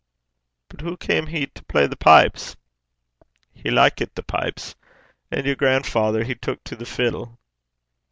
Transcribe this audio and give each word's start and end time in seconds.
'But 0.67 0.81
hoo 0.81 0.97
cam 0.97 1.27
he 1.27 1.45
to 1.45 1.63
play 1.65 1.85
the 1.85 1.95
pipes?' 1.95 2.55
'He 3.53 3.69
likit 3.69 4.15
the 4.15 4.23
pipes. 4.23 4.73
And 5.29 5.45
yer 5.45 5.53
grandfather, 5.53 6.23
he 6.23 6.33
tuik 6.33 6.57
to 6.63 6.75
the 6.75 6.87
fiddle.' 6.87 7.37